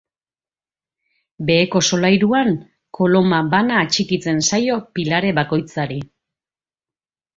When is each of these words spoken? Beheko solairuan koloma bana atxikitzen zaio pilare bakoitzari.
Beheko 1.49 1.81
solairuan 1.89 2.49
koloma 2.99 3.41
bana 3.51 3.77
atxikitzen 3.85 4.41
zaio 4.51 4.81
pilare 4.97 5.35
bakoitzari. 5.41 6.01